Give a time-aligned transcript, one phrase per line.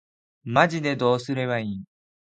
[0.45, 1.83] マジでどうすればいいん